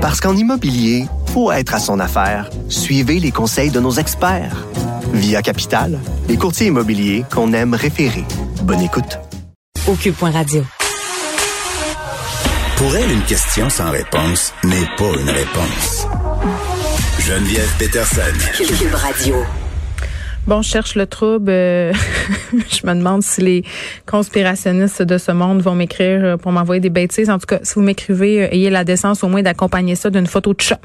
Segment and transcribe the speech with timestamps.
[0.00, 1.04] Parce qu'en immobilier,
[1.34, 2.48] faut être à son affaire.
[2.70, 4.66] Suivez les conseils de nos experts.
[5.12, 8.24] Via Capital, les courtiers immobiliers qu'on aime référer.
[8.62, 9.18] Bonne écoute.
[9.86, 9.94] Au
[10.24, 10.64] Radio.
[12.76, 16.06] Pour elle, une question sans réponse n'est pas une réponse.
[17.18, 18.22] Geneviève Peterson.
[18.56, 19.59] Cube Radio.
[20.46, 21.50] Bon, je cherche le trouble.
[21.50, 21.92] Euh,
[22.52, 23.64] je me demande si les
[24.06, 27.30] conspirationnistes de ce monde vont m'écrire euh, pour m'envoyer des bêtises.
[27.30, 30.26] En tout cas, si vous m'écrivez, euh, ayez la décence au moins d'accompagner ça d'une
[30.26, 30.80] photo de chat.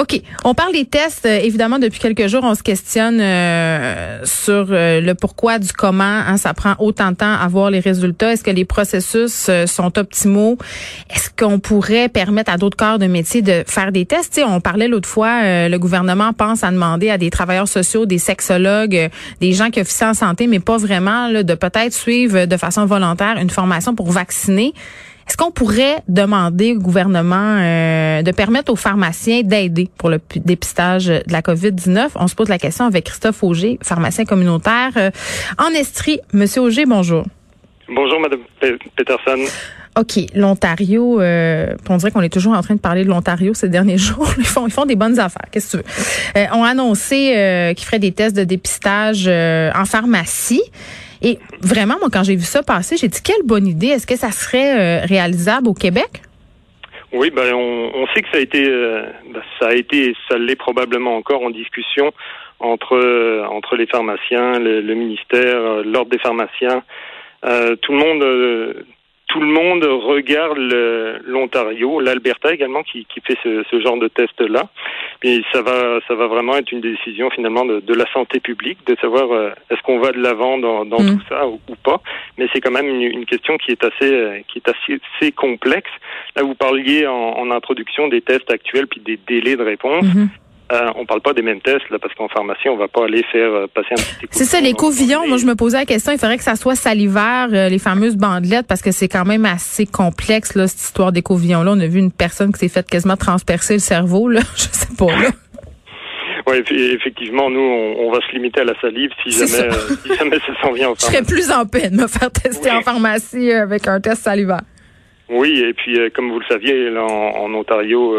[0.00, 0.22] OK.
[0.44, 1.26] On parle des tests.
[1.26, 6.04] Euh, évidemment, depuis quelques jours, on se questionne euh, sur euh, le pourquoi du comment.
[6.04, 8.32] Hein, ça prend autant de temps à voir les résultats.
[8.32, 10.56] Est-ce que les processus sont optimaux?
[11.10, 14.40] Est-ce qu'on pourrait permettre à d'autres corps de métier de faire des tests?
[14.46, 19.10] on parlait l'autre fois, le gouvernement pense à demander à des travailleurs sociaux, des sexologues,
[19.40, 23.36] des gens qui officient en santé, mais pas vraiment, de peut-être suivre de façon volontaire
[23.38, 24.72] une formation pour vacciner.
[25.30, 31.06] Est-ce qu'on pourrait demander au gouvernement euh, de permettre aux pharmaciens d'aider pour le dépistage
[31.06, 32.08] de la COVID-19?
[32.16, 35.12] On se pose la question avec Christophe Auger, pharmacien communautaire euh,
[35.56, 36.18] en Estrie.
[36.32, 37.22] Monsieur Auger, bonjour.
[37.88, 38.40] Bonjour, Madame
[38.96, 39.38] Peterson.
[39.96, 43.68] OK, l'Ontario, euh, on dirait qu'on est toujours en train de parler de l'Ontario ces
[43.68, 44.34] derniers jours.
[44.36, 45.46] Ils font, ils font des bonnes affaires.
[45.52, 46.42] Qu'est-ce que tu veux?
[46.42, 50.62] Euh, ont annoncé euh, qu'ils feraient des tests de dépistage en pharmacie.
[51.22, 53.88] Et vraiment, moi, quand j'ai vu ça passer, j'ai dit quelle bonne idée.
[53.88, 56.22] Est-ce que ça serait euh, réalisable au Québec?
[57.12, 60.56] Oui, ben on, sait que ça a été, euh, ben, ça a été, ça l'est
[60.56, 62.12] probablement encore en discussion
[62.60, 66.84] entre euh, entre les pharmaciens, le, le ministère, l'ordre des pharmaciens.
[67.42, 68.84] tout le monde
[69.30, 70.58] tout le monde regarde
[71.24, 74.68] l'Ontario, l'Alberta également qui, qui fait ce, ce, genre de test là.
[75.22, 78.78] Mais ça va ça va vraiment être une décision finalement de, de la santé publique
[78.86, 81.18] de savoir euh, est-ce qu'on va de l'avant dans, dans mm.
[81.18, 82.00] tout ça ou, pas.
[82.38, 85.32] Mais c'est quand même une, une, question qui est assez euh, qui est assez, assez
[85.32, 85.90] complexe.
[86.34, 90.04] Là vous parliez en, en, introduction des tests actuels puis des délais de réponse.
[90.04, 90.28] Mm-hmm.
[90.72, 93.24] Euh, on parle pas des mêmes tests là, parce qu'en pharmacie, on va pas aller
[93.32, 95.26] faire euh, passer un petit C'est ça, l'écouvillon.
[95.26, 96.12] Moi, je me posais la question.
[96.12, 99.44] Il faudrait que ça soit salivaire, euh, les fameuses bandelettes, parce que c'est quand même
[99.46, 101.72] assez complexe là, cette histoire d'écouvillon là.
[101.72, 104.40] On a vu une personne qui s'est faite quasiment transpercer le cerveau là.
[104.56, 105.30] Je sais pas là.
[106.46, 106.56] Oui,
[106.94, 109.70] effectivement, nous, on, va se limiter à la salive si jamais,
[110.02, 111.06] si jamais ça s'en vient en pharmacie.
[111.06, 114.62] Je serais plus en peine de me faire tester en pharmacie avec un test salivaire.
[115.28, 118.16] Oui, et puis comme vous le saviez, là, en, Ontario,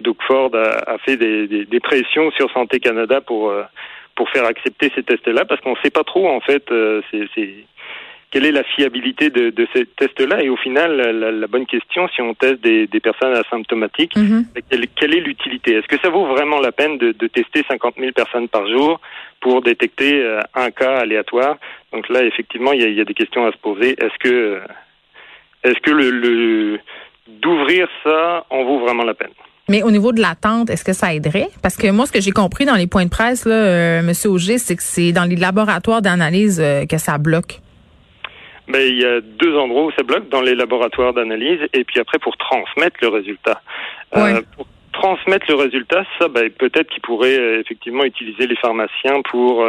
[0.00, 3.62] Doug Ford a, fait des, des, pressions sur Santé Canada pour euh,
[4.14, 7.52] pour faire accepter ces tests-là, parce qu'on ne sait pas trop en fait, euh, c'est
[8.30, 10.42] quelle est la fiabilité de, de ces tests-là.
[10.42, 14.88] Et au final la, bonne question si on teste des, des personnes asymptomatiques mm-hmm.
[14.98, 15.74] quelle, est l'utilité?
[15.74, 19.00] Est-ce que ça vaut vraiment la peine de, de, tester 50 000 personnes par jour
[19.40, 21.56] pour détecter euh, un cas aléatoire?
[21.92, 23.90] Donc là effectivement il y a, y a des questions à se poser.
[23.92, 24.60] Est-ce que
[25.62, 26.80] est-ce que le, le
[27.28, 29.32] d'ouvrir ça en vaut vraiment la peine?
[29.68, 31.48] Mais au niveau de l'attente, est-ce que ça aiderait?
[31.62, 34.12] Parce que moi, ce que j'ai compris dans les points de presse, là, euh, M.
[34.26, 37.60] Auger, c'est que c'est dans les laboratoires d'analyse euh, que ça bloque.
[38.68, 42.00] Ben, il y a deux endroits où ça bloque, dans les laboratoires d'analyse et puis
[42.00, 43.60] après pour transmettre le résultat.
[44.16, 49.64] Euh, pour transmettre le résultat, ça, ben, peut-être qu'ils pourraient effectivement utiliser les pharmaciens pour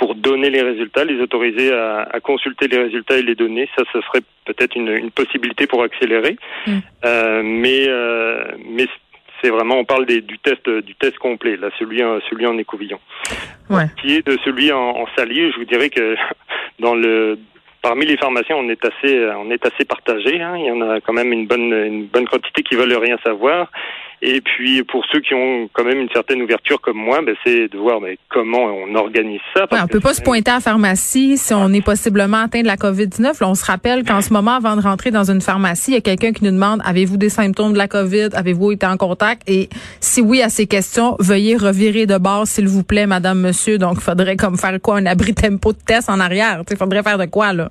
[0.00, 3.68] pour donner les résultats, les autoriser à, à, consulter les résultats et les donner.
[3.76, 6.38] Ça, ce serait peut-être une, une, possibilité pour accélérer.
[6.66, 6.78] Mm.
[7.04, 8.86] Euh, mais euh, mais
[9.40, 11.98] c'est vraiment, on parle des, du test du test complet, là, celui
[12.30, 12.98] celui en écouvillon.
[13.68, 13.84] Ouais.
[14.00, 16.16] Qui est de celui en, en salive, je vous dirais que
[16.78, 17.38] dans le
[17.82, 20.38] Parmi les pharmaciens, on est assez, on est assez partagé.
[20.42, 20.54] Hein.
[20.58, 23.70] Il y en a quand même une bonne, une bonne quantité qui veulent rien savoir.
[24.22, 27.68] Et puis pour ceux qui ont quand même une certaine ouverture comme moi, ben, c'est
[27.68, 29.66] de voir mais comment on organise ça.
[29.72, 32.66] Ouais, on peut pas se pointer à la pharmacie si on est possiblement atteint de
[32.66, 33.42] la COVID-19.
[33.42, 36.02] on se rappelle qu'en ce moment, avant de rentrer dans une pharmacie, il y a
[36.02, 38.28] quelqu'un qui nous demande avez-vous des symptômes de la COVID?
[38.34, 39.42] Avez-vous été en contact?
[39.48, 39.68] Et
[40.00, 43.78] si oui à ces questions, veuillez revirer de bord, s'il vous plaît, Madame, Monsieur.
[43.78, 44.96] Donc, il faudrait comme faire quoi?
[44.96, 46.62] Un abri tempo de test en arrière.
[46.70, 47.70] Il faudrait faire de quoi là?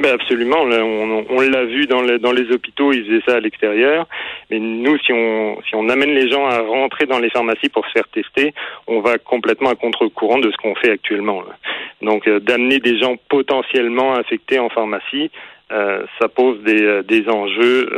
[0.00, 4.06] Ben absolument, on, on l'a vu dans, dans les hôpitaux, ils faisaient ça à l'extérieur.
[4.50, 7.86] Mais nous, si on, si on amène les gens à rentrer dans les pharmacies pour
[7.86, 8.54] se faire tester,
[8.86, 11.42] on va complètement à contre-courant de ce qu'on fait actuellement.
[12.00, 15.30] Donc, euh, d'amener des gens potentiellement infectés en pharmacie,
[15.70, 17.88] euh, ça pose des, euh, des enjeux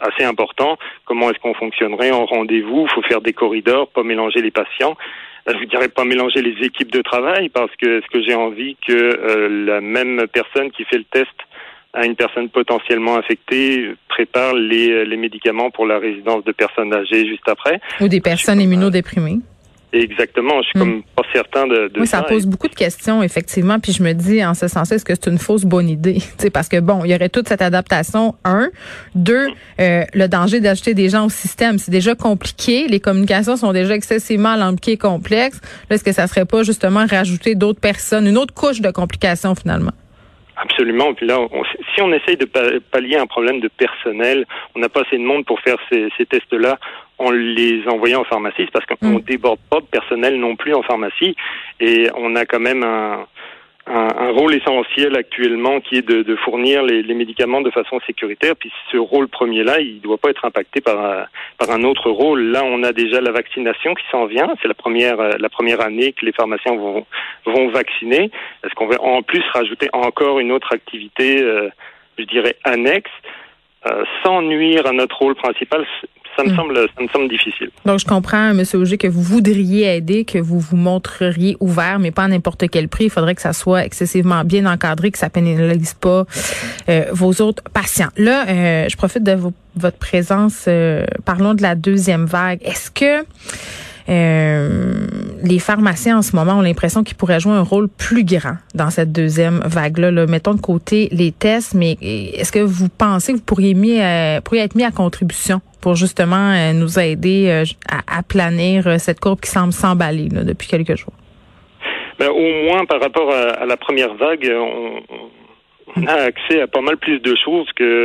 [0.00, 0.78] assez importants.
[1.04, 2.86] Comment est-ce qu'on fonctionnerait en rendez-vous?
[2.88, 4.96] Il faut faire des corridors, pas mélanger les patients
[5.46, 8.76] je vous dirais pas mélanger les équipes de travail parce que est-ce que j'ai envie
[8.86, 11.28] que euh, la même personne qui fait le test
[11.92, 17.26] à une personne potentiellement infectée prépare les, les médicaments pour la résidence de personnes âgées
[17.26, 17.80] juste après?
[18.00, 19.38] Ou des personnes immunodéprimées.
[19.92, 20.80] Exactement, je suis Mm.
[20.80, 23.78] comme pas certain de, de Oui, ça pose beaucoup de questions, effectivement.
[23.80, 26.18] Puis je me dis, en ce sens est-ce que c'est une fausse bonne idée?
[26.38, 28.70] sais, parce que, bon, il y aurait toute cette adaptation, un.
[29.14, 29.48] Deux,
[29.80, 31.78] euh, le danger d'ajouter des gens au système.
[31.78, 32.86] C'est déjà compliqué.
[32.88, 35.60] Les communications sont déjà excessivement alambiquées et complexes.
[35.88, 39.54] Là, est-ce que ça serait pas, justement, rajouter d'autres personnes, une autre couche de complications,
[39.54, 39.92] finalement?
[40.62, 41.14] Absolument.
[41.14, 41.64] Puis là, on-
[41.94, 45.22] si on essaye de pa- pallier un problème de personnel, on n'a pas assez de
[45.22, 46.78] monde pour faire ces, ces tests-là
[47.18, 49.20] en les envoyant en pharmacie, parce qu'on Mm.
[49.22, 51.34] déborde pas de personnel non plus en pharmacie.
[51.80, 53.26] Et on a quand même un,
[53.86, 57.98] un, un rôle essentiel actuellement qui est de, de fournir les, les médicaments de façon
[58.06, 58.54] sécuritaire.
[58.56, 61.26] Puis ce rôle premier-là, il ne doit pas être impacté par, un-
[61.58, 62.42] par un autre rôle.
[62.52, 64.54] Là, on a déjà la vaccination qui s'en vient.
[64.60, 67.06] C'est la première, euh, la première année que les pharmaciens vont,
[67.46, 68.30] vont vacciner.
[68.64, 71.68] Est-ce qu'on va en plus rajouter encore une autre activité, euh,
[72.18, 73.10] je dirais, annexe,
[73.86, 75.86] euh, sans nuire à notre rôle principal
[76.36, 76.56] ça me, Mm.
[76.56, 77.70] semble, ça me semble difficile.
[77.84, 78.62] Donc, je comprends, M.
[78.74, 82.88] Auger, que vous voudriez aider, que vous vous montreriez ouvert, mais pas à n'importe quel
[82.88, 83.04] prix.
[83.04, 86.24] Il faudrait que ça soit excessivement bien encadré, que ça pénalise pas
[86.88, 88.08] euh, vos autres patients.
[88.16, 90.64] Là, euh, je profite de vo- votre présence.
[90.68, 92.60] euh, parlons de la deuxième vague.
[92.62, 93.24] Est-ce que
[94.10, 95.06] euh,
[95.42, 98.90] les pharmaciens en ce moment ont l'impression qu'ils pourraient jouer un rôle plus grand dans
[98.90, 100.10] cette deuxième vague-là.
[100.10, 100.26] là?
[100.26, 104.40] Mettons de côté les tests, mais est-ce que vous pensez que vous pourriez, mis, euh,
[104.40, 109.50] pourriez être mis à contribution pour justement euh, nous aider à, planir cette courbe qui
[109.50, 111.14] semble s'emballer là, depuis quelques jours?
[112.18, 115.00] Ben, au moins par rapport à, à la première vague, on,
[115.96, 118.04] on a accès à pas mal plus de choses que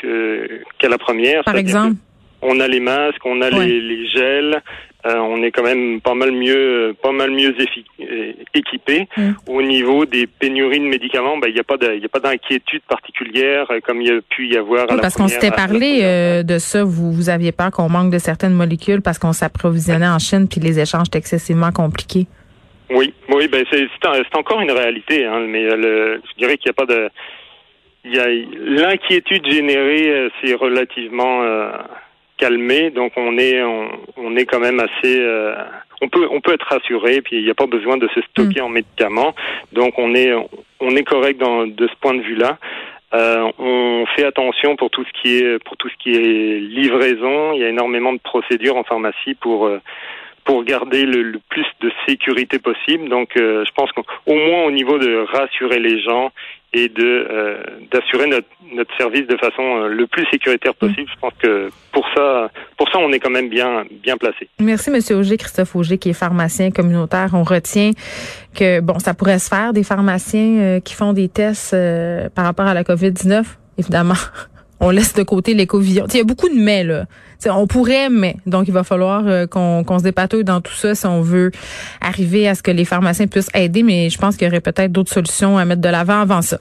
[0.00, 1.44] que qu'à la première.
[1.44, 1.96] Par exemple?
[2.42, 3.66] On a les masques, on a Ouais.
[3.66, 4.62] les, les gels,
[5.06, 9.08] euh, on est quand même pas mal mieux, pas mal mieux euh, équipé.
[9.16, 9.30] Mm.
[9.48, 12.20] Au niveau des pénuries de médicaments, ben il n'y a pas de, y a pas
[12.20, 14.82] d'inquiétude particulière euh, comme il y a pu y avoir.
[14.82, 16.84] à Oui, la parce qu'on s'était parlé euh, de ça.
[16.84, 20.60] Vous, vous aviez peur qu'on manque de certaines molécules parce qu'on s'approvisionnait en Chine puis
[20.60, 22.26] les échanges étaient excessivement compliqués.
[22.90, 26.86] Oui, oui, ben c'est encore une réalité, hein, mais le, je dirais qu'il n'y a
[26.86, 27.08] pas de,
[28.04, 31.70] il y a l'inquiétude générée, c'est relativement euh,
[32.40, 35.54] calmé, donc on est on, on est quand même assez, euh,
[36.00, 38.60] on peut on peut être rassuré, puis il n'y a pas besoin de se stocker
[38.60, 39.34] en médicaments,
[39.72, 40.32] donc on est
[40.80, 42.58] on est correct dans, de ce point de vue-là.
[43.12, 47.52] Euh, on fait attention pour tout ce qui est pour tout ce qui est livraison.
[47.54, 49.80] Il y a énormément de procédures en pharmacie pour euh,
[50.50, 53.08] pour garder le, le plus de sécurité possible.
[53.08, 56.32] Donc, euh, je pense qu'au moins au niveau de rassurer les gens
[56.72, 57.62] et de euh,
[57.92, 62.04] d'assurer notre, notre service de façon euh, le plus sécuritaire possible, je pense que pour
[62.16, 64.48] ça, pour ça, on est quand même bien bien placé.
[64.58, 67.30] Merci, Monsieur Auger, Christophe Auger, qui est pharmacien communautaire.
[67.32, 67.92] On retient
[68.58, 72.44] que bon, ça pourrait se faire des pharmaciens euh, qui font des tests euh, par
[72.44, 73.44] rapport à la COVID-19,
[73.78, 74.14] évidemment.
[74.80, 76.06] On laisse de côté l'éco-vision.
[76.10, 77.04] Il y a beaucoup de mais, là.
[77.46, 78.36] On pourrait, mais.
[78.46, 81.50] Donc, il va falloir euh, qu'on qu'on se dépatouille dans tout ça si on veut
[82.00, 83.82] arriver à ce que les pharmaciens puissent aider.
[83.82, 86.58] Mais je pense qu'il y aurait peut-être d'autres solutions à mettre de l'avant avant ça.